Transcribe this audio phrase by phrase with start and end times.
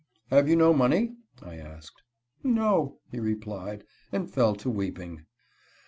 [0.31, 1.13] "Have you no money?"
[1.43, 2.01] I asked.
[2.43, 5.27] "No," he replied, and fell to weeping.